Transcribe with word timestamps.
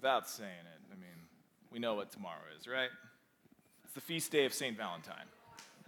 without 0.00 0.26
saying 0.26 0.48
it. 0.48 0.80
I 0.90 0.94
mean, 0.94 1.28
we 1.70 1.78
know 1.78 1.94
what 1.94 2.10
tomorrow 2.10 2.40
is, 2.58 2.66
right? 2.66 2.88
It's 3.84 3.92
the 3.92 4.00
feast 4.00 4.32
day 4.32 4.46
of 4.46 4.54
St. 4.54 4.74
Valentine. 4.74 5.26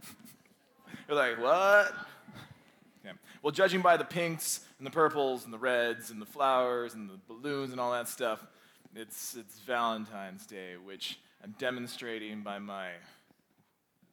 You're 1.09 1.17
like, 1.17 1.41
what? 1.41 1.95
Yeah. 3.05 3.13
Well, 3.43 3.53
judging 3.53 3.81
by 3.81 3.97
the 3.97 4.05
pinks 4.05 4.67
and 4.77 4.87
the 4.87 4.91
purples 4.91 5.45
and 5.45 5.53
the 5.53 5.59
reds 5.59 6.11
and 6.11 6.21
the 6.21 6.27
flowers 6.27 6.93
and 6.93 7.09
the 7.09 7.19
balloons 7.27 7.73
and 7.73 7.81
all 7.81 7.91
that 7.93 8.07
stuff, 8.07 8.47
it's, 8.95 9.35
it's 9.35 9.61
Valentine's 9.61 10.45
Day, 10.45 10.75
which 10.85 11.19
I'm 11.43 11.55
demonstrating 11.59 12.43
by 12.43 12.59
my. 12.59 12.91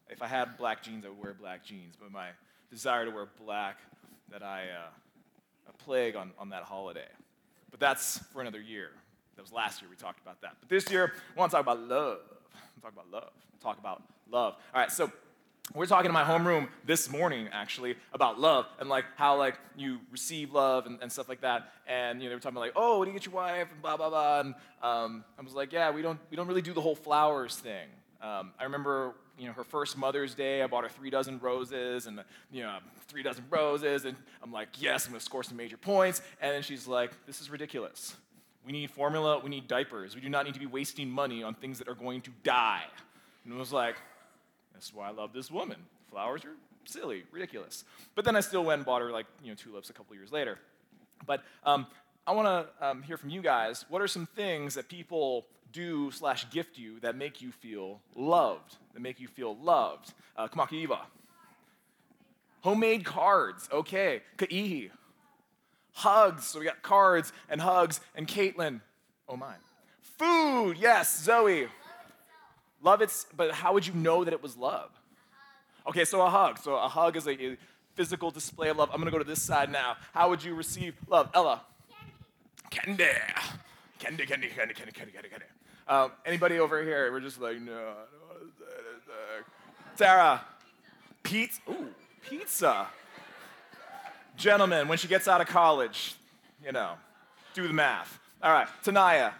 If 0.10 0.22
I 0.22 0.28
had 0.28 0.58
black 0.58 0.82
jeans, 0.82 1.06
I 1.06 1.10
would 1.10 1.22
wear 1.22 1.34
black 1.34 1.66
jeans, 1.66 1.96
but 2.00 2.10
my 2.10 2.30
desire 2.72 3.04
to 3.04 3.12
wear 3.12 3.28
black 3.44 3.80
that 4.32 4.44
I 4.44 4.62
uh, 4.62 5.68
a 5.68 5.84
plague 5.84 6.16
on, 6.16 6.32
on 6.40 6.50
that 6.50 6.64
holiday. 6.64 7.10
But 7.70 7.82
that's 7.82 8.20
for 8.32 8.42
another 8.42 8.62
year. 8.62 8.92
That 9.40 9.44
was 9.44 9.54
last 9.54 9.82
year 9.82 9.90
we 9.90 9.96
talked 9.96 10.20
about 10.20 10.42
that. 10.42 10.58
But 10.60 10.68
this 10.68 10.92
year, 10.92 11.14
I 11.34 11.40
want 11.40 11.50
to 11.52 11.56
talk 11.56 11.64
about 11.64 11.80
love. 11.80 12.20
I 12.54 12.82
talk 12.82 12.92
about 12.92 13.10
love. 13.10 13.32
Talk 13.64 13.80
about 13.80 14.04
love. 14.30 14.56
All 14.76 14.82
right, 14.82 14.92
so 14.92 15.10
we're 15.74 15.86
talking 15.86 16.08
in 16.08 16.14
my 16.14 16.26
homeroom 16.26 16.68
this 16.86 17.10
morning 17.10 17.48
actually 17.54 17.96
about 18.12 18.38
love 18.38 18.66
and 18.82 18.90
like 18.90 19.06
how 19.16 19.38
like 19.38 19.58
you 19.78 20.00
receive 20.12 20.52
love 20.52 20.88
and, 20.88 21.00
and 21.02 21.10
stuff 21.10 21.30
like 21.30 21.40
that 21.40 21.72
and 21.88 22.20
you 22.20 22.26
know 22.26 22.32
they 22.32 22.36
were 22.36 22.42
talking 22.42 22.58
about 22.58 22.66
like 22.66 22.74
oh 22.76 22.98
what 22.98 23.06
do 23.06 23.12
you 23.12 23.18
get 23.18 23.26
your 23.26 23.36
wife 23.36 23.72
and 23.72 23.82
blah 23.82 23.96
blah 23.96 24.10
blah 24.10 24.40
and 24.40 24.56
um, 24.82 25.24
i 25.38 25.42
was 25.44 25.54
like 25.54 25.72
yeah 25.72 25.92
we 25.92 26.02
don't 26.02 26.20
we 26.32 26.36
don't 26.36 26.48
really 26.48 26.64
do 26.64 26.74
the 26.74 26.82
whole 26.82 26.96
flowers 26.96 27.56
thing 27.56 27.88
um, 28.24 28.52
i 28.60 28.64
remember 28.64 29.14
you 29.38 29.46
know 29.46 29.54
her 29.54 29.64
first 29.64 29.96
mother's 29.96 30.34
day 30.34 30.64
i 30.64 30.68
bought 30.68 30.84
her 30.84 30.90
three 30.90 31.12
dozen 31.12 31.38
roses 31.40 32.08
and 32.08 32.20
you 32.52 32.64
know 32.64 32.80
three 33.08 33.22
dozen 33.22 33.44
roses 33.52 34.06
and 34.06 34.18
i'm 34.42 34.52
like 34.52 34.70
yes 34.80 35.06
i'm 35.06 35.12
going 35.12 35.20
to 35.20 35.26
score 35.26 35.44
some 35.44 35.56
major 35.56 35.78
points 35.78 36.24
and 36.42 36.52
then 36.52 36.64
she's 36.64 36.88
like 36.88 37.12
this 37.28 37.42
is 37.42 37.52
ridiculous 37.52 38.16
we 38.70 38.74
need 38.74 38.92
formula 38.92 39.40
we 39.40 39.50
need 39.50 39.68
diapers 39.68 40.16
we 40.16 40.22
do 40.22 40.30
not 40.30 40.46
need 40.46 40.54
to 40.54 40.60
be 40.60 40.72
wasting 40.80 41.10
money 41.10 41.42
on 41.44 41.56
things 41.56 41.80
that 41.80 41.88
are 41.88 41.96
going 41.96 42.22
to 42.22 42.32
die 42.44 42.84
and 43.44 43.54
it 43.54 43.58
was 43.58 43.74
like 43.74 43.96
that's 44.80 44.94
why 44.94 45.10
I 45.10 45.12
love 45.12 45.34
this 45.34 45.52
woman. 45.52 45.76
Flowers 46.10 46.46
are 46.46 46.56
silly, 46.86 47.24
ridiculous. 47.34 47.84
But 48.16 48.24
then 48.24 48.38
I 48.38 48.40
still 48.40 48.64
went 48.64 48.80
and 48.80 48.86
bought 48.86 49.02
her 49.02 49.12
like 49.12 49.26
you 49.44 49.50
know 49.50 49.56
tulips 49.56 49.90
a 49.90 49.94
couple 49.94 50.16
years 50.16 50.32
later. 50.32 50.58
But 51.26 51.44
um, 51.66 51.86
I 52.26 52.32
want 52.32 52.48
to 52.48 52.88
um, 52.88 53.04
hear 53.04 53.18
from 53.18 53.30
you 53.30 53.42
guys. 53.42 53.84
What 53.90 54.02
are 54.02 54.08
some 54.08 54.26
things 54.26 54.76
that 54.76 54.88
people 54.88 55.48
do 55.74 56.12
slash 56.12 56.50
gift 56.50 56.78
you 56.78 57.02
that 57.02 57.18
make 57.18 57.42
you 57.42 57.52
feel 57.52 58.00
loved? 58.16 58.78
That 58.94 59.02
make 59.02 59.20
you 59.20 59.28
feel 59.28 59.58
loved? 59.58 60.14
Uh. 60.38 60.48
Homemade 62.62 63.04
cards. 63.04 63.68
Okay. 63.74 64.22
Ka'ihi. 64.38 64.92
Hugs. 65.94 66.46
So 66.46 66.60
we 66.60 66.66
got 66.66 66.82
cards 66.82 67.34
and 67.50 67.62
hugs 67.62 68.02
and 68.16 68.28
Caitlin. 68.28 68.82
Oh 69.28 69.36
my. 69.36 69.54
Food. 70.02 70.78
Yes, 70.80 71.22
Zoe. 71.24 71.68
Love 72.82 73.02
it's, 73.02 73.26
but 73.36 73.52
how 73.52 73.74
would 73.74 73.86
you 73.86 73.94
know 73.94 74.24
that 74.24 74.34
it 74.34 74.42
was 74.42 74.56
love? 74.56 74.90
Okay, 75.88 76.06
so 76.06 76.22
a 76.22 76.30
hug. 76.30 76.58
So 76.60 76.76
a 76.76 76.88
hug 76.88 77.18
is 77.18 77.28
a, 77.28 77.32
a 77.32 77.58
physical 77.96 78.32
display 78.32 78.70
of 78.70 78.78
love. 78.78 78.90
I'm 78.94 79.00
gonna 79.00 79.12
go 79.12 79.18
to 79.18 79.24
this 79.24 79.42
side 79.42 79.72
now. 79.72 79.98
How 80.14 80.30
would 80.30 80.44
you 80.44 80.56
receive 80.56 80.96
love? 81.08 81.30
Ella. 81.34 81.62
Candy. 82.70 83.06
Candy, 83.98 84.26
candy, 84.26 84.48
candy, 84.48 84.74
candy, 84.74 84.92
candy, 84.94 85.12
candy, 85.12 85.30
candy. 85.30 85.46
Um, 85.88 86.12
anybody 86.26 86.60
over 86.60 86.84
here? 86.84 87.12
We're 87.12 87.20
just 87.20 87.42
like, 87.42 87.60
no. 87.60 87.74
i 87.74 87.76
don't 87.76 88.30
want 88.30 88.58
to 88.60 89.98
Sarah. 89.98 90.42
Pizza. 91.24 91.60
Ooh, 91.70 91.88
pizza. 92.30 92.88
Gentlemen, 94.40 94.88
when 94.88 94.98
she 94.98 95.10
gets 95.10 95.28
out 95.28 95.42
of 95.42 95.48
college, 95.48 96.16
you 96.66 96.72
know, 96.72 96.94
do 97.54 97.68
the 97.68 97.74
math. 97.74 98.18
All 98.42 98.54
right, 98.54 98.70
Tanaya. 98.86 99.34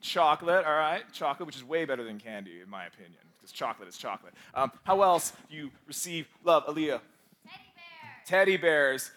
Chocolate, 0.00 0.66
all 0.66 0.72
right? 0.72 1.04
Chocolate, 1.12 1.46
which 1.46 1.54
is 1.54 1.62
way 1.62 1.84
better 1.84 2.02
than 2.02 2.18
candy, 2.18 2.60
in 2.60 2.68
my 2.68 2.86
opinion, 2.86 3.20
because 3.38 3.52
chocolate 3.52 3.88
is 3.88 3.96
chocolate. 3.96 4.34
Um, 4.52 4.72
how 4.82 5.00
else 5.02 5.32
do 5.48 5.54
you 5.54 5.70
receive 5.86 6.26
love, 6.42 6.66
Aaliyah? 6.66 6.98
Teddy 7.46 7.70
bear. 7.76 8.26
Teddy 8.26 8.56
bears. 8.56 9.12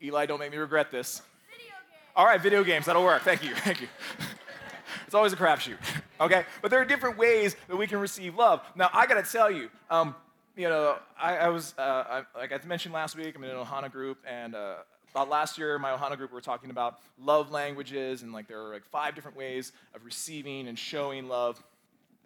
Eli, 0.00 0.26
don't 0.26 0.38
make 0.38 0.52
me 0.52 0.58
regret 0.58 0.92
this. 0.92 1.22
All 2.14 2.24
right, 2.24 2.40
video 2.40 2.62
games, 2.62 2.86
that'll 2.86 3.02
work. 3.02 3.22
Thank 3.22 3.42
you, 3.42 3.56
thank 3.56 3.80
you. 3.80 3.88
it's 5.06 5.14
always 5.14 5.32
a 5.32 5.36
crapshoot, 5.36 5.76
okay? 6.20 6.44
But 6.62 6.70
there 6.70 6.80
are 6.80 6.84
different 6.84 7.18
ways 7.18 7.56
that 7.66 7.76
we 7.76 7.88
can 7.88 7.98
receive 7.98 8.36
love. 8.36 8.62
Now, 8.76 8.90
I 8.92 9.06
gotta 9.06 9.28
tell 9.28 9.50
you, 9.50 9.70
um, 9.90 10.14
you 10.56 10.68
know, 10.68 10.96
I, 11.18 11.36
I 11.36 11.48
was, 11.48 11.74
uh, 11.78 12.22
I, 12.34 12.38
like 12.38 12.52
I 12.52 12.66
mentioned 12.66 12.94
last 12.94 13.16
week, 13.16 13.34
I'm 13.36 13.44
in 13.44 13.50
an 13.50 13.56
Ohana 13.56 13.90
group, 13.90 14.18
and 14.26 14.54
uh, 14.54 14.76
about 15.12 15.28
last 15.28 15.58
year, 15.58 15.78
my 15.78 15.90
Ohana 15.90 16.16
group, 16.16 16.30
we 16.30 16.34
were 16.34 16.40
talking 16.40 16.70
about 16.70 16.98
love 17.18 17.50
languages, 17.50 18.22
and 18.22 18.32
like 18.32 18.48
there 18.48 18.60
are 18.60 18.72
like 18.72 18.84
five 18.84 19.14
different 19.14 19.36
ways 19.36 19.72
of 19.94 20.04
receiving 20.04 20.68
and 20.68 20.78
showing 20.78 21.28
love. 21.28 21.62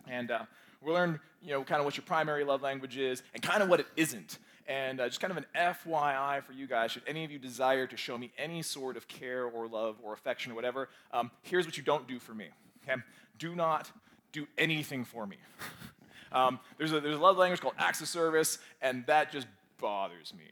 And 0.09 0.31
uh, 0.31 0.45
we 0.83 0.93
learned, 0.93 1.19
you 1.43 1.51
know, 1.51 1.65
kind 1.65 1.81
of 1.81 1.85
what 1.85 1.97
your 1.97 2.05
primary 2.05 2.45
love 2.45 2.63
language 2.63 2.97
is 2.97 3.23
and 3.33 3.43
kind 3.43 3.63
of 3.63 3.69
what 3.69 3.81
it 3.81 3.87
isn't. 3.97 4.39
And 4.67 5.01
uh, 5.01 5.09
just 5.09 5.21
kind 5.21 5.31
of 5.31 5.37
an 5.37 5.47
FYI 5.55 6.43
for 6.43 6.53
you 6.53 6.67
guys, 6.67 6.93
should 6.93 7.03
any 7.07 7.25
of 7.25 7.31
you 7.31 7.39
desire 7.39 7.87
to 7.87 7.97
show 7.97 8.17
me 8.17 8.33
any 8.39 8.63
sort 8.63 8.97
of 8.97 9.07
care 9.09 9.45
or 9.45 9.67
love 9.67 9.97
or 10.03 10.15
affection 10.15 10.53
or 10.53 10.55
whatever, 10.55 10.89
um, 11.13 11.31
here's 11.43 11.67
what 11.67 11.77
you 11.77 11.83
don't 11.83 12.09
do 12.09 12.19
for 12.19 12.35
me. 12.35 12.49
Okay? 12.83 13.01
Do 13.39 13.55
not 13.55 13.91
do 14.33 14.47
anything 14.59 15.05
for 15.05 15.27
me. 15.27 15.37
um, 16.35 16.61
there's, 16.79 16.93
a, 16.93 17.01
there's 17.01 17.17
a 17.17 17.21
love 17.21 17.37
language 17.37 17.61
called 17.61 17.75
acts 17.79 18.01
of 18.01 18.09
service, 18.09 18.59
and 18.83 19.07
that 19.07 19.33
just 19.33 19.47
bothers 19.79 20.35
me 20.37 20.45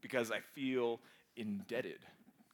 because 0.00 0.30
I 0.30 0.40
feel 0.54 1.00
indebted. 1.36 1.98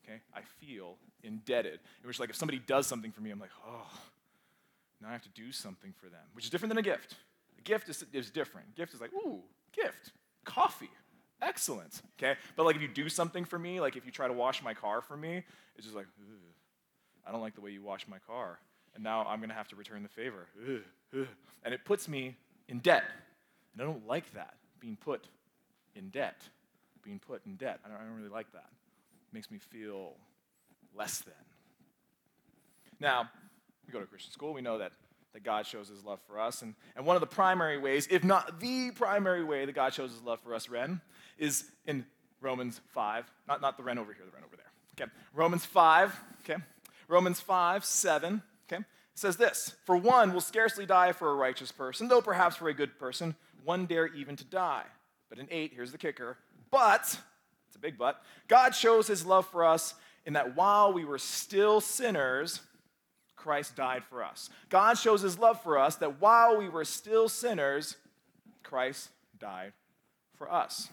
Okay? 0.05 0.21
I 0.35 0.41
feel 0.61 0.97
indebted. 1.23 1.81
In 2.03 2.09
which, 2.09 2.21
like, 2.21 2.31
if 2.31 2.37
somebody 2.37 2.61
does 2.61 2.87
something 2.87 3.13
for 3.13 3.21
me, 3.21 3.31
I'm 3.31 3.41
like, 3.41 3.51
oh, 3.67 3.91
now 5.01 5.09
I 5.09 5.13
have 5.13 5.23
to 5.23 5.29
do 5.31 5.53
something 5.53 5.93
for 5.99 6.07
them, 6.07 6.21
which 6.35 6.45
is 6.45 6.51
different 6.51 6.71
than 6.71 6.79
a 6.79 6.83
gift. 6.83 7.17
A 7.59 7.63
gift 7.63 7.89
is, 7.89 8.05
is 8.13 8.31
different. 8.31 8.75
Gift 8.77 8.95
is 8.95 9.01
like, 9.01 9.13
ooh, 9.13 9.41
gift, 9.73 10.13
coffee, 10.45 10.91
excellent. 11.41 12.03
Okay? 12.19 12.39
But 12.57 12.65
like, 12.65 12.77
if 12.77 12.83
you 12.83 12.89
do 12.89 13.09
something 13.09 13.45
for 13.45 13.59
me, 13.59 13.81
like 13.81 13.97
if 13.97 14.07
you 14.07 14.13
try 14.13 14.29
to 14.29 14.33
wash 14.33 14.63
my 14.63 14.75
car 14.75 15.01
for 15.03 15.17
me, 15.17 15.43
it's 15.77 15.85
just 15.85 15.97
like, 15.97 16.07
I 17.27 17.33
don't 17.33 17.41
like 17.41 17.55
the 17.55 17.61
way 17.61 17.71
you 17.71 17.83
wash 17.83 18.07
my 18.09 18.19
car, 18.19 18.59
and 18.95 19.03
now 19.03 19.25
I'm 19.29 19.41
gonna 19.41 19.55
have 19.55 19.69
to 19.69 19.77
return 19.77 20.03
the 20.03 20.09
favor. 20.09 20.47
Ugh. 20.69 21.27
And 21.65 21.73
it 21.73 21.85
puts 21.85 22.09
me 22.09 22.35
in 22.69 22.79
debt, 22.79 23.05
and 23.73 23.83
I 23.83 23.85
don't 23.85 24.07
like 24.07 24.33
that 24.35 24.55
being 24.81 24.97
put 24.97 25.29
in 25.95 26.09
debt 26.09 26.43
being 27.03 27.19
put 27.19 27.45
in 27.47 27.57
debt. 27.57 27.81
I 27.85 27.89
don't, 27.89 27.99
I 27.99 28.05
don't 28.05 28.17
really 28.17 28.29
like 28.29 28.53
that. 28.53 28.67
It 28.69 29.35
makes 29.35 29.51
me 29.51 29.59
feel 29.59 30.15
less 30.95 31.21
than. 31.21 31.35
Now, 33.01 33.29
we 33.87 33.93
go 33.93 34.01
to 34.01 34.07
Christian 34.07 34.33
school, 34.33 34.53
we 34.53 34.61
know 34.61 34.79
that, 34.79 34.93
that 35.33 35.43
God 35.43 35.67
shows 35.67 35.89
his 35.89 36.05
love 36.05 36.21
for 36.27 36.39
us. 36.39 36.63
And, 36.63 36.75
and 36.97 37.05
one 37.05 37.17
of 37.17 37.21
the 37.21 37.27
primary 37.27 37.79
ways, 37.79 38.07
if 38.11 38.23
not 38.23 38.61
the 38.61 38.93
primary 38.93 39.43
way 39.43 39.65
that 39.65 39.75
God 39.75 39.93
shows 39.93 40.13
his 40.13 40.23
love 40.23 40.41
for 40.41 40.55
us, 40.55 40.69
Ren, 40.69 41.01
is 41.39 41.65
in 41.87 42.07
Romans 42.41 42.81
5. 42.93 43.31
Not, 43.49 43.61
not 43.61 43.77
the 43.77 43.83
Ren 43.83 43.99
over 43.99 44.13
here, 44.13 44.25
the 44.25 44.33
Ren 44.33 44.45
over 44.45 44.57
there. 44.57 44.67
Okay. 44.97 45.11
Romans 45.35 45.65
5, 45.65 46.17
okay. 46.45 46.63
Romans 47.09 47.41
5, 47.41 47.85
7, 47.85 48.43
okay. 48.71 48.85
Says 49.15 49.37
this 49.37 49.75
For 49.85 49.97
one 49.97 50.33
will 50.33 50.41
scarcely 50.41 50.87
die 50.87 51.13
for 51.13 51.31
a 51.31 51.35
righteous 51.35 51.73
person, 51.73 52.09
though 52.09 52.23
perhaps 52.23 52.57
for 52.57 52.69
a 52.69 52.75
good 52.75 52.99
person, 52.99 53.35
one 53.65 53.87
dare 53.87 54.07
even 54.09 54.37
to 54.37 54.45
die. 54.45 54.85
But 55.29 55.39
in 55.39 55.49
8, 55.51 55.73
here's 55.75 55.93
the 55.93 55.99
kicker 55.99 56.37
but, 56.71 57.19
it's 57.69 57.77
a 57.77 57.79
big 57.79 57.99
but, 57.99 58.23
God 58.49 58.75
shows 58.75 59.07
his 59.07 59.27
love 59.27 59.47
for 59.47 59.65
us 59.65 59.95
in 60.25 60.33
that 60.33 60.57
while 60.57 60.93
we 60.93 61.05
were 61.05 61.19
still 61.19 61.81
sinners, 61.81 62.61
Christ 63.37 63.77
died 63.77 64.05
for 64.05 64.25
us. 64.25 64.51
God 64.69 64.95
shows 64.95 65.21
his 65.21 65.39
love 65.39 65.63
for 65.63 65.79
us 65.79 65.97
that 65.97 66.21
while 66.21 66.57
we 66.57 66.69
were 66.69 66.85
still 66.85 67.29
sinners, 67.29 67.97
Christ 68.63 69.11
died 69.39 69.73
for 70.37 70.51
us. 70.51 70.89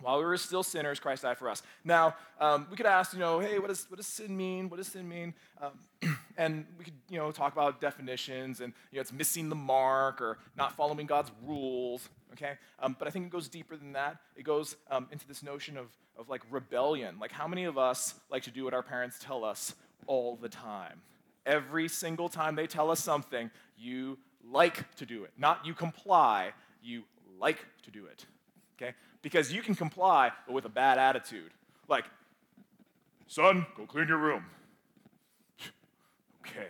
While 0.00 0.18
we 0.18 0.24
were 0.24 0.36
still 0.36 0.62
sinners, 0.62 0.98
Christ 1.00 1.22
died 1.22 1.38
for 1.38 1.48
us. 1.48 1.62
Now, 1.84 2.16
um, 2.40 2.66
we 2.70 2.76
could 2.76 2.86
ask, 2.86 3.12
you 3.12 3.18
know, 3.18 3.38
hey, 3.38 3.58
what 3.58 3.68
does, 3.68 3.86
what 3.88 3.96
does 3.96 4.06
sin 4.06 4.36
mean? 4.36 4.68
What 4.68 4.76
does 4.78 4.88
sin 4.88 5.08
mean? 5.08 5.34
Um, 5.60 6.16
and 6.36 6.66
we 6.78 6.84
could, 6.84 6.94
you 7.08 7.18
know, 7.18 7.30
talk 7.30 7.52
about 7.52 7.80
definitions 7.80 8.60
and, 8.60 8.72
you 8.90 8.96
know, 8.96 9.00
it's 9.00 9.12
missing 9.12 9.48
the 9.48 9.54
mark 9.54 10.20
or 10.20 10.38
not 10.56 10.76
following 10.76 11.06
God's 11.06 11.30
rules 11.46 12.08
okay? 12.34 12.54
Um, 12.80 12.94
but 12.98 13.08
I 13.08 13.10
think 13.10 13.26
it 13.26 13.30
goes 13.30 13.48
deeper 13.48 13.76
than 13.76 13.92
that. 13.92 14.18
It 14.36 14.42
goes 14.42 14.76
um, 14.90 15.08
into 15.10 15.26
this 15.26 15.42
notion 15.42 15.76
of, 15.76 15.86
of 16.18 16.28
like 16.28 16.42
rebellion. 16.50 17.16
Like, 17.18 17.32
how 17.32 17.48
many 17.48 17.64
of 17.64 17.78
us 17.78 18.14
like 18.30 18.42
to 18.42 18.50
do 18.50 18.64
what 18.64 18.74
our 18.74 18.82
parents 18.82 19.18
tell 19.18 19.44
us 19.44 19.74
all 20.06 20.36
the 20.36 20.48
time? 20.48 21.00
Every 21.46 21.88
single 21.88 22.28
time 22.28 22.54
they 22.54 22.66
tell 22.66 22.90
us 22.90 23.00
something, 23.00 23.50
you 23.76 24.18
like 24.50 24.94
to 24.96 25.06
do 25.06 25.24
it. 25.24 25.32
Not 25.38 25.64
you 25.64 25.74
comply, 25.74 26.52
you 26.82 27.04
like 27.38 27.64
to 27.84 27.90
do 27.90 28.06
it, 28.06 28.26
okay? 28.76 28.94
Because 29.22 29.52
you 29.52 29.62
can 29.62 29.74
comply, 29.74 30.30
but 30.46 30.52
with 30.52 30.64
a 30.64 30.70
bad 30.70 30.98
attitude. 30.98 31.50
Like, 31.88 32.04
son, 33.26 33.66
go 33.76 33.86
clean 33.86 34.08
your 34.08 34.18
room. 34.18 34.44
okay. 36.46 36.68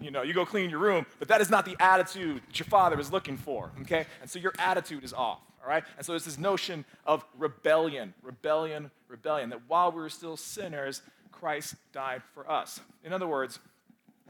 You 0.00 0.10
know, 0.10 0.22
you 0.22 0.34
go 0.34 0.44
clean 0.44 0.68
your 0.68 0.80
room, 0.80 1.06
but 1.18 1.28
that 1.28 1.40
is 1.40 1.48
not 1.48 1.64
the 1.64 1.76
attitude 1.80 2.42
that 2.46 2.58
your 2.58 2.66
father 2.66 2.98
is 2.98 3.12
looking 3.12 3.36
for, 3.36 3.70
okay? 3.82 4.06
And 4.20 4.28
so 4.28 4.38
your 4.38 4.52
attitude 4.58 5.04
is 5.04 5.12
off, 5.12 5.40
all 5.62 5.68
right? 5.68 5.84
And 5.96 6.04
so 6.04 6.14
it's 6.14 6.24
this 6.24 6.38
notion 6.38 6.84
of 7.06 7.24
rebellion, 7.38 8.14
rebellion, 8.22 8.90
rebellion, 9.06 9.50
that 9.50 9.60
while 9.68 9.92
we 9.92 10.00
were 10.00 10.08
still 10.08 10.36
sinners, 10.36 11.02
Christ 11.30 11.76
died 11.92 12.22
for 12.34 12.50
us. 12.50 12.80
In 13.04 13.12
other 13.12 13.28
words, 13.28 13.60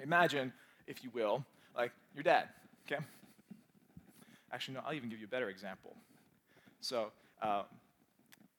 Imagine, 0.02 0.52
if 0.86 1.04
you 1.04 1.10
will, 1.12 1.44
like 1.76 1.92
your 2.14 2.22
dad, 2.22 2.48
okay? 2.86 3.02
Actually, 4.52 4.74
no, 4.74 4.80
I'll 4.86 4.94
even 4.94 5.08
give 5.08 5.18
you 5.18 5.26
a 5.26 5.30
better 5.30 5.48
example. 5.48 5.96
So, 6.80 7.10
uh, 7.40 7.62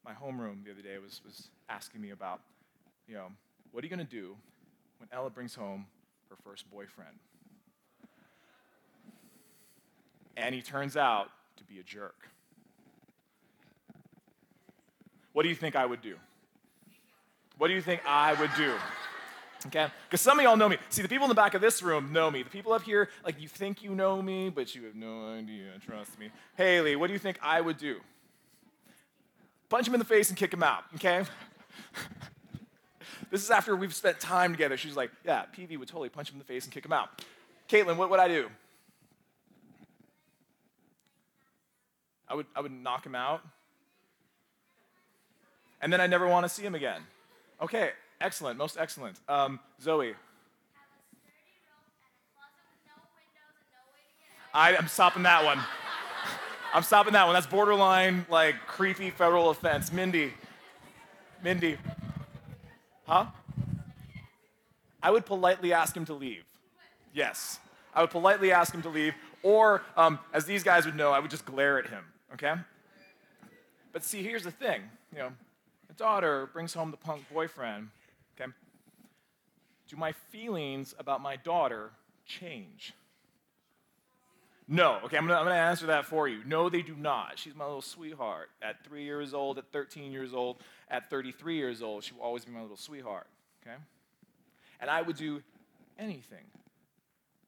my 0.04 0.12
homeroom 0.12 0.64
the 0.66 0.72
other 0.72 0.82
day 0.82 0.98
was, 1.02 1.22
was 1.24 1.50
asking 1.70 2.02
me 2.02 2.10
about, 2.10 2.42
you 3.08 3.14
know, 3.16 3.28
what 3.72 3.84
are 3.84 3.88
you 3.88 3.96
going 3.96 4.06
to 4.06 4.12
do 4.12 4.36
when 4.98 5.08
Ella 5.12 5.30
brings 5.30 5.56
home 5.56 5.86
her 6.30 6.36
first 6.44 6.70
boyfriend? 6.70 7.16
And 10.36 10.56
he 10.56 10.62
turns 10.62 10.98
out 10.98 11.30
to 11.58 11.64
be 11.64 11.80
a 11.80 11.84
jerk. 11.84 12.28
What 15.34 15.44
do 15.44 15.50
you 15.50 15.56
think 15.56 15.76
I 15.76 15.86
would 15.86 16.02
do? 16.02 16.16
What 17.58 17.68
do 17.68 17.74
you 17.74 17.82
think 17.82 18.02
I 18.06 18.34
would 18.34 18.52
do? 18.58 18.74
Okay? 19.68 19.88
Because 20.08 20.22
some 20.22 20.40
of 20.40 20.44
y'all 20.44 20.58
know 20.58 20.70
me. 20.70 20.78
See, 20.90 21.02
the 21.02 21.08
people 21.08 21.26
in 21.26 21.30
the 21.30 21.36
back 21.36 21.54
of 21.54 21.62
this 21.62 21.82
room 21.82 22.12
know 22.12 22.30
me. 22.30 22.44
The 22.44 22.50
people 22.50 22.74
up 22.74 22.84
here, 22.84 23.10
like, 23.26 23.42
you 23.42 23.48
think 23.48 23.84
you 23.84 23.96
know 23.96 24.22
me, 24.22 24.50
but 24.50 24.76
you 24.76 24.84
have 24.84 24.96
no 24.96 25.34
idea. 25.34 25.72
Trust 25.86 26.20
me. 26.20 26.30
Haley, 26.56 26.96
what 26.96 27.08
do 27.08 27.14
you 27.14 27.20
think 27.20 27.38
I 27.42 27.62
would 27.62 27.78
do? 27.78 28.00
Punch 29.70 29.88
him 29.88 29.94
in 29.94 30.00
the 30.00 30.06
face 30.06 30.30
and 30.30 30.38
kick 30.38 30.54
him 30.54 30.64
out, 30.64 30.84
okay? 30.96 31.24
this 33.32 33.44
is 33.44 33.50
after 33.50 33.76
we've 33.76 33.96
spent 33.96 34.20
time 34.20 34.52
together. 34.52 34.78
She's 34.78 34.96
like, 34.96 35.12
yeah, 35.26 35.46
PV 35.58 35.78
would 35.80 35.88
totally 35.88 36.10
punch 36.10 36.30
him 36.30 36.36
in 36.36 36.40
the 36.40 36.46
face 36.46 36.66
and 36.66 36.74
kick 36.74 36.86
him 36.86 36.94
out. 36.94 37.24
Caitlin, 37.70 37.98
what 37.98 38.10
would 38.10 38.20
I 38.20 38.28
do? 38.28 38.50
I 42.28 42.36
would, 42.36 42.46
I 42.56 42.62
would 42.62 42.72
knock 42.72 43.06
him 43.06 43.16
out. 43.16 43.42
And 45.82 45.92
then 45.92 46.00
I 46.00 46.08
never 46.08 46.28
want 46.28 46.46
to 46.46 46.50
see 46.50 46.64
him 46.64 46.76
again. 46.76 47.02
Okay, 47.62 47.92
excellent, 48.22 48.58
most 48.58 48.78
excellent. 48.78 49.20
Um, 49.28 49.60
Zoe. 49.82 50.14
I 54.54 54.74
am 54.76 54.88
stopping 54.88 55.24
that 55.24 55.44
one. 55.44 55.60
I'm 56.74 56.84
stopping 56.84 57.14
that 57.14 57.26
one. 57.26 57.34
That's 57.34 57.48
borderline, 57.48 58.26
like, 58.30 58.56
creepy 58.68 59.10
federal 59.10 59.50
offense. 59.50 59.92
Mindy. 59.92 60.34
Mindy. 61.44 61.78
Huh? 63.08 63.26
I 65.02 65.12
would 65.12 65.26
politely 65.26 65.74
ask 65.74 65.96
him 65.96 66.06
to 66.06 66.14
leave. 66.14 66.44
Yes. 67.14 67.60
I 67.94 68.02
would 68.02 68.12
politely 68.12 68.52
ask 68.52 68.74
him 68.74 68.82
to 68.84 68.90
leave. 68.90 69.14
Or, 69.44 69.84
um, 69.98 70.20
as 70.34 70.46
these 70.46 70.64
guys 70.64 70.86
would 70.86 70.96
know, 70.96 71.12
I 71.12 71.20
would 71.20 71.30
just 71.30 71.46
glare 71.46 71.78
at 71.78 71.88
him, 71.88 72.04
okay? 72.34 72.54
But 73.92 74.04
see, 74.04 74.24
here's 74.24 74.44
the 74.44 74.52
thing. 74.52 74.82
You 75.12 75.20
know, 75.20 75.30
the 75.88 75.94
daughter 75.94 76.50
brings 76.54 76.74
home 76.74 76.92
the 76.92 76.98
punk 76.98 77.26
boyfriend, 77.32 77.90
okay? 78.40 78.52
Do 79.88 79.98
my 79.98 80.12
feelings 80.12 80.96
about 80.98 81.22
my 81.22 81.36
daughter 81.36 81.92
change? 82.26 82.94
No. 84.68 85.00
Okay, 85.04 85.18
I'm 85.18 85.28
gonna, 85.28 85.40
I'm 85.40 85.46
gonna 85.46 85.56
answer 85.56 85.88
that 85.88 86.06
for 86.06 86.28
you. 86.28 86.42
No, 86.46 86.70
they 86.70 86.82
do 86.82 86.96
not. 86.96 87.38
She's 87.38 87.56
my 87.56 87.66
little 87.66 87.82
sweetheart. 87.82 88.50
At 88.62 88.84
three 88.84 89.04
years 89.04 89.34
old, 89.34 89.58
at 89.58 89.72
13 89.72 90.12
years 90.12 90.34
old, 90.34 90.58
at 90.90 91.10
33 91.10 91.56
years 91.56 91.82
old, 91.82 92.04
she 92.04 92.14
will 92.14 92.22
always 92.22 92.46
be 92.46 92.52
my 92.52 92.62
little 92.62 92.78
sweetheart, 92.78 93.28
okay? 93.62 93.76
And 94.80 94.90
I 94.90 95.02
would 95.02 95.18
do 95.18 95.42
anything 96.00 96.46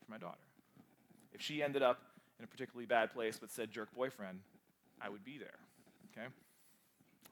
for 0.03 0.11
my 0.11 0.17
daughter. 0.17 0.37
If 1.33 1.41
she 1.41 1.63
ended 1.63 1.81
up 1.81 2.01
in 2.39 2.45
a 2.45 2.47
particularly 2.47 2.85
bad 2.85 3.13
place 3.13 3.37
but 3.39 3.51
said 3.51 3.71
jerk 3.71 3.93
boyfriend, 3.95 4.39
I 5.01 5.09
would 5.09 5.23
be 5.23 5.37
there, 5.37 5.59
okay? 6.11 6.27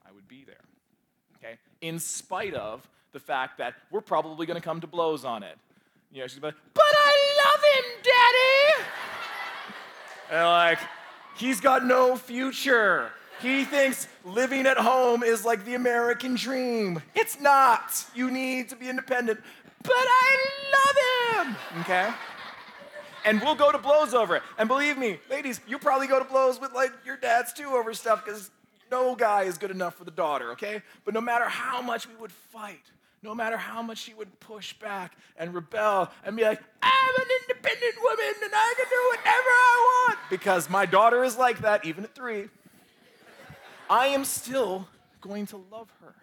I 0.06 0.12
would 0.12 0.28
be 0.28 0.44
there, 0.44 0.64
okay? 1.44 1.58
In 1.80 1.98
spite 1.98 2.54
of 2.54 2.86
the 3.12 3.20
fact 3.20 3.58
that 3.58 3.74
we're 3.90 4.00
probably 4.00 4.46
gonna 4.46 4.60
come 4.60 4.80
to 4.80 4.86
blows 4.86 5.24
on 5.24 5.42
it. 5.42 5.56
You 6.12 6.20
know, 6.20 6.26
she's 6.26 6.42
like, 6.42 6.54
but 6.74 6.82
I 6.84 7.44
love 7.44 7.62
him, 7.74 7.84
Daddy! 8.02 8.88
And 10.30 10.46
like, 10.46 10.78
he's 11.36 11.60
got 11.60 11.84
no 11.84 12.16
future. 12.16 13.10
He 13.40 13.64
thinks 13.64 14.06
living 14.24 14.66
at 14.66 14.78
home 14.78 15.22
is 15.22 15.44
like 15.44 15.64
the 15.64 15.74
American 15.74 16.34
dream. 16.36 17.02
It's 17.14 17.40
not. 17.40 18.04
You 18.14 18.30
need 18.30 18.68
to 18.70 18.76
be 18.76 18.88
independent. 18.88 19.40
But 19.82 19.92
I 19.92 20.38
love 20.72 21.46
him. 21.46 21.56
Okay? 21.80 22.10
And 23.24 23.40
we'll 23.40 23.54
go 23.54 23.72
to 23.72 23.78
blows 23.78 24.14
over 24.14 24.36
it. 24.36 24.42
And 24.56 24.68
believe 24.68 24.96
me, 24.96 25.18
ladies, 25.28 25.60
you 25.66 25.78
probably 25.78 26.06
go 26.06 26.18
to 26.18 26.24
blows 26.24 26.60
with 26.60 26.72
like 26.72 26.92
your 27.04 27.16
dads 27.16 27.52
too 27.52 27.68
over 27.70 27.92
stuff 27.92 28.24
because 28.24 28.50
no 28.94 29.16
guy 29.16 29.42
is 29.42 29.58
good 29.58 29.72
enough 29.72 29.96
for 29.96 30.04
the 30.04 30.10
daughter, 30.12 30.52
okay? 30.52 30.80
But 31.04 31.14
no 31.14 31.20
matter 31.20 31.46
how 31.46 31.82
much 31.82 32.08
we 32.08 32.14
would 32.14 32.30
fight, 32.30 32.86
no 33.22 33.34
matter 33.34 33.56
how 33.56 33.82
much 33.82 33.98
she 33.98 34.14
would 34.14 34.38
push 34.38 34.72
back 34.74 35.16
and 35.36 35.52
rebel 35.52 36.10
and 36.24 36.36
be 36.36 36.44
like, 36.44 36.60
I'm 36.82 37.14
an 37.22 37.28
independent 37.40 37.94
woman 38.00 38.34
and 38.44 38.52
I 38.54 38.74
can 38.76 38.86
do 38.88 39.02
whatever 39.10 39.50
I 39.70 40.04
want, 40.06 40.18
because 40.30 40.70
my 40.70 40.86
daughter 40.86 41.24
is 41.24 41.36
like 41.36 41.58
that, 41.62 41.84
even 41.84 42.04
at 42.04 42.14
three, 42.14 42.48
I 43.90 44.06
am 44.08 44.24
still 44.24 44.86
going 45.20 45.46
to 45.46 45.56
love 45.72 45.88
her. 46.00 46.14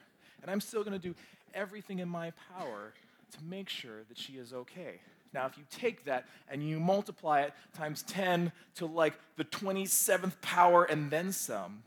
And 0.41 0.49
I'm 0.49 0.61
still 0.61 0.83
going 0.83 0.99
to 0.99 1.07
do 1.09 1.13
everything 1.53 1.99
in 1.99 2.07
my 2.07 2.31
power 2.57 2.93
to 3.33 3.37
make 3.43 3.69
sure 3.69 4.03
that 4.07 4.17
she 4.17 4.33
is 4.33 4.53
okay. 4.53 5.01
Now, 5.33 5.45
if 5.45 5.57
you 5.57 5.63
take 5.69 6.05
that 6.05 6.25
and 6.49 6.67
you 6.67 6.79
multiply 6.79 7.41
it 7.41 7.53
times 7.73 8.03
10 8.03 8.51
to 8.75 8.85
like 8.85 9.13
the 9.37 9.45
27th 9.45 10.41
power 10.41 10.83
and 10.83 11.11
then 11.11 11.31
some, 11.31 11.83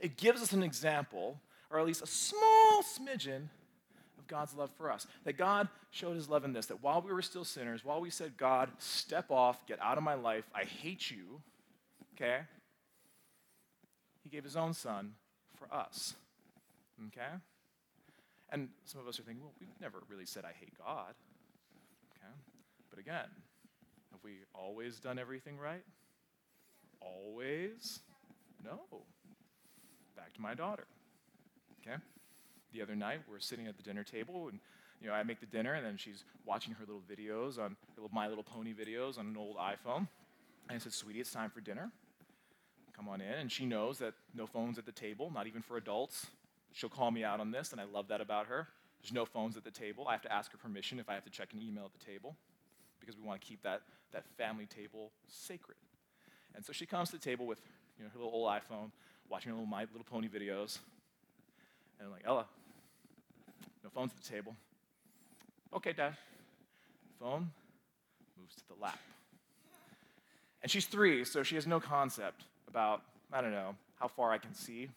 it 0.00 0.16
gives 0.16 0.42
us 0.42 0.52
an 0.52 0.62
example, 0.62 1.40
or 1.70 1.78
at 1.78 1.86
least 1.86 2.02
a 2.02 2.06
small 2.06 2.82
smidgen 2.82 3.48
of 4.18 4.26
God's 4.26 4.54
love 4.54 4.70
for 4.76 4.90
us. 4.90 5.06
That 5.24 5.36
God 5.36 5.68
showed 5.90 6.16
his 6.16 6.28
love 6.28 6.44
in 6.44 6.52
this, 6.52 6.66
that 6.66 6.82
while 6.82 7.02
we 7.02 7.12
were 7.12 7.22
still 7.22 7.44
sinners, 7.44 7.84
while 7.84 8.00
we 8.00 8.10
said, 8.10 8.36
God, 8.36 8.70
step 8.78 9.30
off, 9.30 9.66
get 9.66 9.80
out 9.82 9.98
of 9.98 10.04
my 10.04 10.14
life, 10.14 10.44
I 10.54 10.64
hate 10.64 11.10
you, 11.10 11.40
okay? 12.14 12.40
He 14.22 14.30
gave 14.30 14.44
his 14.44 14.56
own 14.56 14.74
son 14.74 15.14
for 15.56 15.72
us, 15.74 16.14
okay? 17.08 17.36
And 18.50 18.68
some 18.84 19.00
of 19.00 19.08
us 19.08 19.18
are 19.18 19.22
thinking, 19.22 19.42
well, 19.42 19.54
we've 19.60 19.68
never 19.80 19.98
really 20.08 20.26
said, 20.26 20.44
I 20.44 20.52
hate 20.58 20.72
God, 20.78 21.14
okay? 22.12 22.32
But 22.90 22.98
again, 22.98 23.28
have 24.12 24.20
we 24.22 24.32
always 24.54 24.98
done 25.00 25.18
everything 25.18 25.58
right? 25.58 25.84
Always? 27.00 28.00
No. 28.64 28.80
Back 30.18 30.34
to 30.34 30.40
my 30.42 30.54
daughter, 30.54 30.86
okay? 31.80 31.96
the 32.72 32.82
other 32.82 32.96
night. 32.96 33.20
We 33.28 33.36
are 33.36 33.40
sitting 33.40 33.66
at 33.66 33.76
the 33.76 33.82
dinner 33.82 34.04
table, 34.04 34.48
and 34.48 34.60
you 35.00 35.08
know, 35.08 35.14
I 35.14 35.22
make 35.22 35.40
the 35.40 35.46
dinner, 35.46 35.74
and 35.74 35.84
then 35.84 35.96
she's 35.96 36.24
watching 36.44 36.74
her 36.74 36.80
little 36.80 37.02
videos 37.10 37.58
on 37.58 37.76
little 37.96 38.10
My 38.12 38.28
Little 38.28 38.44
Pony 38.44 38.74
videos 38.74 39.18
on 39.18 39.26
an 39.26 39.36
old 39.36 39.56
iPhone. 39.56 40.08
And 40.68 40.76
I 40.76 40.78
said, 40.78 40.92
"Sweetie, 40.92 41.20
it's 41.20 41.32
time 41.32 41.50
for 41.50 41.60
dinner. 41.60 41.90
Come 42.94 43.08
on 43.08 43.20
in." 43.20 43.32
And 43.32 43.50
she 43.50 43.64
knows 43.64 43.98
that 43.98 44.14
no 44.34 44.46
phones 44.46 44.78
at 44.78 44.86
the 44.86 44.92
table, 44.92 45.30
not 45.32 45.46
even 45.46 45.62
for 45.62 45.76
adults. 45.76 46.26
She'll 46.72 46.90
call 46.90 47.10
me 47.10 47.24
out 47.24 47.40
on 47.40 47.50
this, 47.50 47.72
and 47.72 47.80
I 47.80 47.84
love 47.84 48.08
that 48.08 48.20
about 48.20 48.46
her. 48.46 48.68
There's 49.00 49.12
no 49.12 49.24
phones 49.24 49.56
at 49.56 49.64
the 49.64 49.70
table. 49.70 50.06
I 50.08 50.12
have 50.12 50.22
to 50.22 50.32
ask 50.32 50.50
her 50.52 50.58
permission 50.58 50.98
if 50.98 51.08
I 51.08 51.14
have 51.14 51.24
to 51.24 51.30
check 51.30 51.52
an 51.52 51.62
email 51.62 51.84
at 51.84 51.92
the 51.98 52.04
table, 52.04 52.36
because 53.00 53.16
we 53.16 53.22
want 53.22 53.40
to 53.40 53.46
keep 53.46 53.62
that, 53.62 53.82
that 54.12 54.24
family 54.36 54.66
table 54.66 55.12
sacred. 55.28 55.76
And 56.54 56.64
so 56.64 56.72
she 56.72 56.84
comes 56.84 57.10
to 57.10 57.16
the 57.16 57.22
table 57.22 57.46
with 57.46 57.60
you 57.96 58.04
know, 58.04 58.10
her 58.10 58.18
little 58.18 58.32
old 58.32 58.50
iPhone, 58.50 58.90
watching 59.28 59.52
little 59.52 59.66
My 59.66 59.82
Little 59.82 60.04
Pony 60.04 60.28
videos. 60.28 60.78
And 61.98 62.06
I'm 62.06 62.12
like, 62.12 62.22
Ella, 62.24 62.46
no 63.82 63.90
phones 63.90 64.12
at 64.16 64.22
the 64.22 64.30
table. 64.30 64.54
Okay, 65.74 65.92
Dad. 65.92 66.16
Phone 67.20 67.50
moves 68.40 68.54
to 68.56 68.62
the 68.68 68.80
lap. 68.80 68.98
And 70.62 70.70
she's 70.70 70.86
three, 70.86 71.24
so 71.24 71.42
she 71.42 71.54
has 71.54 71.66
no 71.66 71.80
concept 71.80 72.44
about, 72.68 73.02
I 73.32 73.40
don't 73.40 73.52
know, 73.52 73.74
how 73.98 74.08
far 74.08 74.32
I 74.32 74.38
can 74.38 74.54
see. 74.54 74.88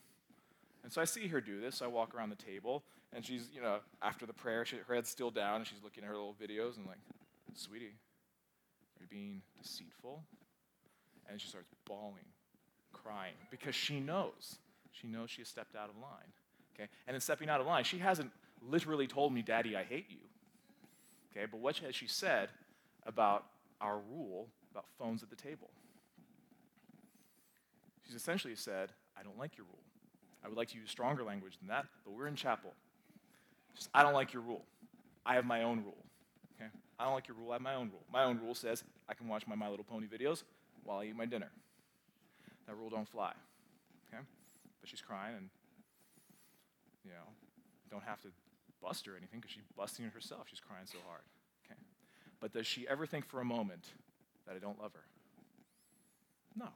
And 0.83 0.91
so 0.91 1.01
I 1.01 1.05
see 1.05 1.27
her 1.27 1.41
do 1.41 1.59
this. 1.59 1.81
I 1.81 1.87
walk 1.87 2.15
around 2.15 2.29
the 2.29 2.35
table, 2.35 2.83
and 3.13 3.23
she's, 3.25 3.49
you 3.53 3.61
know, 3.61 3.77
after 4.01 4.25
the 4.25 4.33
prayer, 4.33 4.65
she, 4.65 4.77
her 4.87 4.95
head's 4.95 5.09
still 5.09 5.29
down, 5.29 5.57
and 5.57 5.67
she's 5.67 5.83
looking 5.83 6.03
at 6.03 6.07
her 6.07 6.15
little 6.15 6.35
videos 6.41 6.77
and 6.77 6.85
like, 6.87 6.97
sweetie, 7.53 7.93
are 8.97 9.01
you 9.01 9.07
being 9.09 9.41
deceitful? 9.61 10.23
And 11.29 11.39
she 11.39 11.47
starts 11.47 11.67
bawling, 11.85 12.25
crying, 12.91 13.33
because 13.49 13.75
she 13.75 13.99
knows. 13.99 14.57
She 14.91 15.07
knows 15.07 15.29
she 15.29 15.41
has 15.41 15.47
stepped 15.47 15.75
out 15.75 15.89
of 15.89 15.95
line. 15.97 16.31
Okay? 16.75 16.89
And 17.07 17.15
in 17.15 17.21
stepping 17.21 17.49
out 17.49 17.61
of 17.61 17.67
line, 17.67 17.83
she 17.83 17.97
hasn't 17.97 18.31
literally 18.61 19.07
told 19.07 19.33
me, 19.33 19.41
Daddy, 19.41 19.75
I 19.75 19.83
hate 19.83 20.05
you. 20.09 20.17
Okay, 21.31 21.45
but 21.49 21.59
what 21.59 21.77
has 21.77 21.95
she 21.95 22.07
said 22.07 22.49
about 23.05 23.45
our 23.79 23.99
rule 24.11 24.47
about 24.71 24.85
phones 24.99 25.23
at 25.23 25.29
the 25.29 25.35
table? 25.35 25.69
She's 28.05 28.15
essentially 28.15 28.55
said, 28.55 28.91
I 29.17 29.23
don't 29.23 29.37
like 29.37 29.57
your 29.57 29.65
rule. 29.65 29.79
I 30.43 30.49
would 30.49 30.57
like 30.57 30.69
to 30.69 30.77
use 30.77 30.89
stronger 30.89 31.23
language 31.23 31.57
than 31.59 31.67
that, 31.69 31.85
but 32.03 32.11
we're 32.13 32.27
in 32.27 32.35
chapel. 32.35 32.73
Just, 33.75 33.89
I 33.93 34.03
don't 34.03 34.13
like 34.13 34.33
your 34.33 34.41
rule. 34.41 34.65
I 35.25 35.35
have 35.35 35.45
my 35.45 35.63
own 35.63 35.83
rule. 35.83 36.03
Okay? 36.55 36.69
I 36.99 37.05
don't 37.05 37.13
like 37.13 37.27
your 37.27 37.37
rule. 37.37 37.51
I 37.51 37.55
have 37.55 37.61
my 37.61 37.75
own 37.75 37.89
rule. 37.89 38.03
My 38.11 38.23
own 38.23 38.39
rule 38.39 38.55
says 38.55 38.83
I 39.07 39.13
can 39.13 39.27
watch 39.27 39.47
my 39.47 39.55
My 39.55 39.69
Little 39.69 39.85
Pony 39.85 40.07
videos 40.07 40.43
while 40.83 40.99
I 40.99 41.05
eat 41.05 41.15
my 41.15 41.25
dinner. 41.25 41.51
That 42.67 42.75
rule 42.75 42.89
don't 42.89 43.07
fly. 43.07 43.33
Okay? 44.07 44.21
But 44.79 44.89
she's 44.89 45.01
crying 45.01 45.35
and, 45.37 45.49
you 47.03 47.11
know, 47.11 47.27
don't 47.89 48.03
have 48.03 48.21
to 48.21 48.29
bust 48.81 49.05
her 49.05 49.13
or 49.13 49.17
anything 49.17 49.39
because 49.39 49.51
she's 49.51 49.67
busting 49.75 50.05
it 50.05 50.13
herself. 50.13 50.47
She's 50.49 50.59
crying 50.59 50.85
so 50.85 50.97
hard. 51.07 51.21
Okay? 51.65 51.79
But 52.39 52.53
does 52.53 52.67
she 52.67 52.87
ever 52.87 53.05
think 53.05 53.25
for 53.25 53.41
a 53.41 53.45
moment 53.45 53.87
that 54.47 54.55
I 54.55 54.59
don't 54.59 54.79
love 54.81 54.93
her? 54.93 55.03
No. 56.55 56.67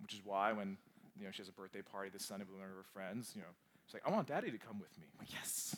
Which 0.00 0.14
is 0.14 0.20
why 0.24 0.52
when 0.52 0.78
you 1.18 1.24
know 1.24 1.30
she 1.30 1.42
has 1.42 1.48
a 1.48 1.52
birthday 1.52 1.82
party 1.82 2.10
this 2.10 2.24
Sunday 2.24 2.44
with 2.48 2.58
one 2.58 2.68
of 2.68 2.74
her 2.74 2.84
friends, 2.92 3.32
you 3.34 3.42
know, 3.42 3.48
she's 3.86 3.94
like, 3.94 4.02
I 4.06 4.10
want 4.10 4.28
daddy 4.28 4.50
to 4.50 4.58
come 4.58 4.78
with 4.80 4.96
me. 4.98 5.06
I'm 5.12 5.26
like, 5.26 5.32
yes. 5.32 5.76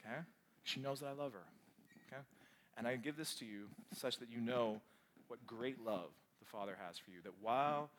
Okay? 0.00 0.20
She 0.64 0.80
knows 0.80 1.00
that 1.00 1.06
I 1.06 1.12
love 1.12 1.32
her. 1.32 1.44
Okay? 2.08 2.22
And 2.76 2.86
I 2.86 2.96
give 2.96 3.16
this 3.16 3.34
to 3.36 3.44
you 3.44 3.66
such 3.94 4.18
that 4.18 4.30
you 4.30 4.40
know 4.40 4.80
what 5.28 5.46
great 5.46 5.84
love 5.84 6.10
Father 6.50 6.76
has 6.86 6.98
for 6.98 7.10
you. 7.10 7.18
That 7.22 7.32
while, 7.40 7.90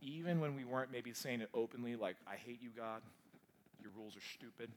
even 0.00 0.40
when 0.40 0.54
we 0.54 0.64
weren't 0.64 0.92
maybe 0.92 1.12
saying 1.12 1.40
it 1.40 1.48
openly, 1.54 1.96
like, 1.96 2.16
I 2.26 2.36
hate 2.36 2.62
you, 2.62 2.70
God, 2.76 3.02
your 3.80 3.90
rules 3.96 4.16
are 4.16 4.26
stupid, 4.34 4.70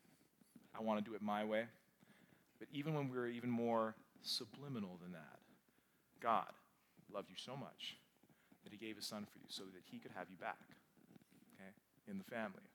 I 0.78 0.82
want 0.82 1.04
to 1.04 1.10
do 1.10 1.16
it 1.16 1.22
my 1.22 1.44
way. 1.44 1.66
But 2.60 2.68
even 2.74 2.94
when 2.94 3.10
we 3.10 3.18
were 3.18 3.28
even 3.28 3.50
more 3.50 3.96
subliminal 4.22 4.98
than 5.02 5.14
that, 5.14 5.40
God 6.22 6.52
loved 7.14 7.30
you 7.30 7.36
so 7.38 7.56
much 7.56 7.98
that 8.64 8.74
he 8.74 8.78
gave 8.78 8.98
his 8.98 9.06
son 9.06 9.26
for 9.26 9.40
you 9.40 9.46
so 9.48 9.64
that 9.64 9.84
he 9.90 9.98
could 9.98 10.12
have 10.16 10.28
you 10.30 10.36
back, 10.38 10.60
okay, 11.56 11.72
in 12.12 12.18
the 12.18 12.24
family. 12.24 12.68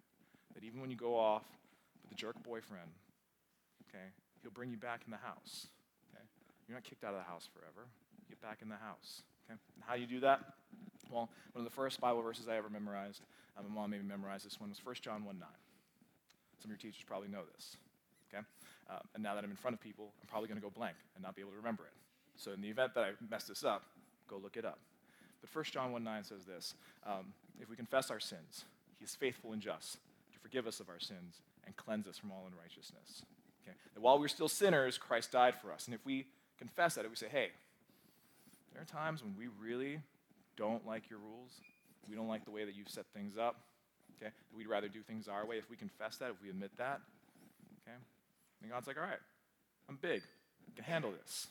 That 0.55 0.65
even 0.65 0.81
when 0.81 0.91
you 0.91 0.97
go 0.97 1.17
off 1.17 1.45
with 2.03 2.13
a 2.13 2.15
jerk 2.15 2.43
boyfriend, 2.43 2.89
okay, 3.89 4.07
he'll 4.43 4.51
bring 4.51 4.71
you 4.71 4.79
back 4.79 5.03
in 5.05 5.11
the 5.11 5.19
house, 5.19 5.69
okay? 6.09 6.25
You're 6.67 6.77
not 6.77 6.85
kicked 6.85 7.05
out 7.05 7.13
of 7.13 7.21
the 7.21 7.31
house 7.31 7.49
forever. 7.53 7.87
Get 8.29 8.41
back 8.41 8.63
in 8.63 8.69
the 8.69 8.77
house, 8.77 9.23
okay? 9.45 9.59
And 9.75 9.85
how 9.87 9.95
do 9.95 10.01
you 10.01 10.07
do 10.07 10.21
that? 10.21 10.41
Well, 11.11 11.29
one 11.53 11.65
of 11.65 11.65
the 11.65 11.75
first 11.75 12.01
Bible 12.01 12.23
verses 12.23 12.49
I 12.49 12.57
ever 12.57 12.71
memorized, 12.71 13.23
uh, 13.57 13.63
my 13.63 13.75
mom 13.75 13.91
made 13.91 14.03
me 14.03 14.09
memorize 14.09 14.43
this 14.43 14.61
one, 14.61 14.71
was 14.71 14.85
1 14.85 14.97
John 15.03 15.25
1 15.25 15.39
9. 15.39 15.49
Some 16.61 16.71
of 16.71 16.71
your 16.71 16.79
teachers 16.79 17.05
probably 17.07 17.29
know 17.29 17.43
this, 17.55 17.77
okay? 18.33 18.43
Uh, 18.91 18.99
and 19.15 19.23
now 19.23 19.35
that 19.35 19.45
I'm 19.45 19.51
in 19.51 19.57
front 19.57 19.75
of 19.75 19.81
people, 19.81 20.13
I'm 20.21 20.29
probably 20.29 20.49
going 20.49 20.61
to 20.61 20.65
go 20.65 20.71
blank 20.71 20.97
and 21.15 21.23
not 21.23 21.35
be 21.35 21.43
able 21.43 21.53
to 21.53 21.57
remember 21.57 21.85
it. 21.85 21.93
So 22.37 22.53
in 22.53 22.61
the 22.61 22.69
event 22.69 22.95
that 22.95 23.05
I 23.05 23.11
mess 23.31 23.45
this 23.45 23.65
up, 23.65 23.83
go 24.29 24.39
look 24.43 24.57
it 24.57 24.65
up. 24.65 24.79
But 25.41 25.55
1 25.55 25.65
John 25.73 25.93
1 25.93 26.03
9 26.03 26.25
says 26.25 26.45
this 26.45 26.75
um, 27.07 27.33
If 27.61 27.69
we 27.69 27.77
confess 27.77 28.11
our 28.11 28.21
sins, 28.21 28.65
he 28.99 29.05
is 29.05 29.15
faithful 29.15 29.53
and 29.53 29.61
just 29.61 29.95
to 30.33 30.39
forgive 30.41 30.67
us 30.67 30.81
of 30.81 30.89
our 30.89 31.01
sins 31.01 31.41
and 31.67 31.77
cleanse 31.77 32.07
us 32.07 32.19
from 32.19 32.33
all 32.33 32.49
unrighteousness. 32.51 33.23
Okay? 33.63 33.77
That 33.95 34.01
while 34.01 34.19
we're 34.19 34.29
still 34.29 34.49
sinners, 34.49 34.99
Christ 34.99 35.33
died 35.33 35.55
for 35.61 35.73
us. 35.73 35.87
And 35.87 35.95
if 35.95 36.05
we 36.05 36.27
confess 36.59 36.95
that, 36.95 37.05
if 37.05 37.11
we 37.11 37.17
say, 37.17 37.29
hey, 37.31 37.51
there 38.75 38.83
are 38.83 38.85
times 38.85 39.23
when 39.23 39.35
we 39.39 39.47
really 39.61 40.01
don't 40.57 40.87
like 40.87 41.09
your 41.09 41.21
rules, 41.21 41.53
we 42.09 42.15
don't 42.15 42.29
like 42.29 42.45
the 42.45 42.51
way 42.51 42.65
that 42.65 42.75
you've 42.75 42.89
set 42.89 43.07
things 43.15 43.39
up, 43.39 43.61
okay? 44.21 44.33
We'd 44.55 44.67
rather 44.67 44.89
do 44.89 45.01
things 45.01 45.29
our 45.29 45.47
way. 45.47 45.57
If 45.57 45.71
we 45.71 45.77
confess 45.77 46.17
that, 46.19 46.31
if 46.31 46.43
we 46.43 46.51
admit 46.51 46.73
that, 46.77 47.01
okay? 47.83 47.97
Then 48.61 48.71
God's 48.71 48.87
like, 48.87 48.97
all 48.99 49.05
right, 49.05 49.23
I'm 49.89 49.99
big. 50.01 50.23
I 50.69 50.75
can 50.75 50.85
handle 50.85 51.13
this. 51.13 51.47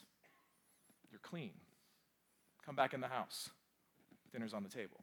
You're 1.10 1.20
clean. 1.20 1.50
Come 2.64 2.76
back 2.76 2.94
in 2.94 3.00
the 3.00 3.08
house. 3.08 3.50
Dinner's 4.32 4.54
on 4.54 4.62
the 4.62 4.68
table. 4.68 5.00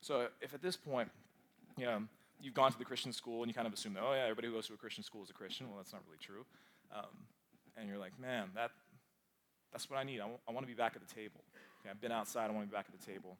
So 0.00 0.28
if 0.40 0.54
at 0.54 0.62
this 0.62 0.76
point, 0.76 1.10
you 1.76 1.84
know, 1.84 2.02
you've 2.40 2.54
gone 2.54 2.72
to 2.72 2.78
the 2.78 2.84
Christian 2.84 3.12
school 3.12 3.42
and 3.42 3.48
you 3.48 3.54
kind 3.54 3.66
of 3.66 3.72
assume 3.72 3.94
that, 3.94 4.02
oh 4.02 4.12
yeah, 4.12 4.22
everybody 4.22 4.48
who 4.48 4.54
goes 4.54 4.66
to 4.68 4.74
a 4.74 4.76
Christian 4.76 5.04
school 5.04 5.22
is 5.22 5.30
a 5.30 5.34
Christian. 5.34 5.68
Well, 5.68 5.76
that's 5.76 5.92
not 5.92 6.02
really 6.06 6.18
true. 6.20 6.44
Um, 6.94 7.26
and 7.76 7.88
you're 7.88 7.98
like, 7.98 8.18
man, 8.18 8.48
that, 8.54 8.70
that's 9.72 9.88
what 9.88 9.98
I 9.98 10.04
need. 10.04 10.16
I, 10.16 10.24
w- 10.24 10.38
I 10.48 10.52
want 10.52 10.66
to 10.66 10.72
be 10.72 10.76
back 10.76 10.92
at 10.96 11.06
the 11.06 11.14
table. 11.14 11.40
Okay, 11.80 11.90
I've 11.90 12.00
been 12.00 12.12
outside. 12.12 12.50
I 12.50 12.52
want 12.52 12.66
to 12.66 12.70
be 12.70 12.76
back 12.76 12.86
at 12.92 12.98
the 12.98 13.06
table. 13.06 13.36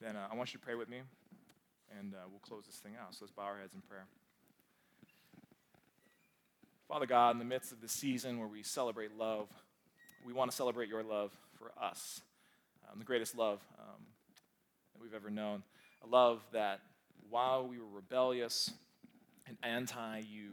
Then 0.00 0.16
uh, 0.16 0.26
I 0.30 0.34
want 0.34 0.52
you 0.52 0.58
to 0.58 0.64
pray 0.64 0.74
with 0.74 0.88
me, 0.88 0.98
and 1.98 2.14
uh, 2.14 2.18
we'll 2.30 2.40
close 2.40 2.64
this 2.66 2.76
thing 2.76 2.92
out. 3.00 3.14
So 3.14 3.18
let's 3.22 3.32
bow 3.32 3.42
our 3.42 3.58
heads 3.58 3.74
in 3.74 3.80
prayer. 3.82 4.06
Father 6.88 7.06
God, 7.06 7.30
in 7.30 7.38
the 7.38 7.44
midst 7.44 7.72
of 7.72 7.80
the 7.80 7.88
season 7.88 8.38
where 8.38 8.48
we 8.48 8.62
celebrate 8.62 9.16
love, 9.16 9.48
we 10.24 10.32
want 10.32 10.50
to 10.50 10.56
celebrate 10.56 10.88
your 10.88 11.02
love 11.02 11.32
for 11.58 11.72
us, 11.82 12.20
um, 12.90 12.98
the 12.98 13.04
greatest 13.04 13.36
love 13.36 13.60
um, 13.78 14.02
that 14.92 15.02
we've 15.02 15.14
ever 15.14 15.30
known. 15.30 15.62
A 16.02 16.06
love 16.06 16.42
that 16.52 16.80
while 17.30 17.66
we 17.66 17.78
were 17.78 17.88
rebellious 17.94 18.70
and 19.46 19.56
anti 19.62 20.18
you, 20.20 20.50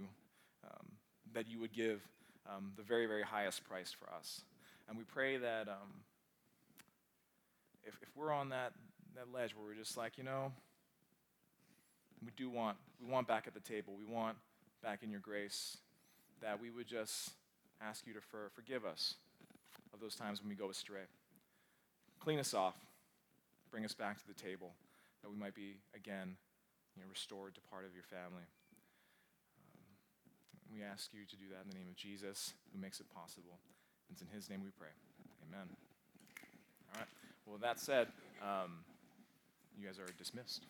um, 0.63 0.87
that 1.33 1.49
you 1.49 1.59
would 1.59 1.73
give 1.73 2.01
um, 2.49 2.71
the 2.77 2.83
very, 2.83 3.05
very 3.05 3.23
highest 3.23 3.63
price 3.63 3.93
for 3.97 4.13
us. 4.13 4.41
And 4.87 4.97
we 4.97 5.03
pray 5.03 5.37
that 5.37 5.67
um, 5.67 6.03
if, 7.83 7.95
if 8.01 8.09
we're 8.15 8.31
on 8.31 8.49
that, 8.49 8.73
that 9.15 9.31
ledge 9.33 9.55
where 9.55 9.65
we're 9.65 9.75
just 9.75 9.97
like, 9.97 10.17
you 10.17 10.23
know, 10.23 10.51
we 12.23 12.31
do 12.35 12.49
want, 12.49 12.77
we 13.03 13.11
want 13.11 13.27
back 13.27 13.47
at 13.47 13.53
the 13.53 13.59
table, 13.59 13.93
we 13.97 14.05
want 14.05 14.37
back 14.83 15.03
in 15.03 15.09
your 15.09 15.19
grace, 15.19 15.77
that 16.41 16.59
we 16.61 16.69
would 16.69 16.87
just 16.87 17.31
ask 17.81 18.05
you 18.05 18.13
to 18.13 18.21
for, 18.21 18.51
forgive 18.53 18.85
us 18.85 19.15
of 19.93 19.99
those 19.99 20.15
times 20.15 20.41
when 20.41 20.49
we 20.49 20.55
go 20.55 20.69
astray. 20.69 21.07
Clean 22.19 22.39
us 22.39 22.53
off, 22.53 22.75
bring 23.71 23.85
us 23.85 23.93
back 23.93 24.19
to 24.19 24.27
the 24.27 24.33
table, 24.33 24.73
that 25.23 25.31
we 25.31 25.37
might 25.37 25.55
be 25.55 25.77
again 25.95 26.35
you 26.95 27.01
know, 27.01 27.09
restored 27.09 27.55
to 27.55 27.61
part 27.61 27.85
of 27.85 27.93
your 27.93 28.03
family. 28.03 28.45
Um, 29.73 30.73
we 30.73 30.83
ask 30.83 31.13
you 31.13 31.25
to 31.25 31.35
do 31.35 31.45
that 31.51 31.63
in 31.65 31.69
the 31.69 31.75
name 31.75 31.87
of 31.89 31.95
Jesus, 31.95 32.53
who 32.73 32.79
makes 32.79 32.99
it 32.99 33.07
possible. 33.13 33.57
It's 34.11 34.21
in 34.21 34.27
his 34.33 34.49
name 34.49 34.61
we 34.63 34.71
pray. 34.77 34.91
Amen. 35.47 35.67
All 36.93 36.99
right. 36.99 37.07
Well, 37.45 37.57
that 37.61 37.79
said, 37.79 38.07
um, 38.41 38.83
you 39.79 39.85
guys 39.85 39.99
are 39.99 40.11
dismissed. 40.17 40.65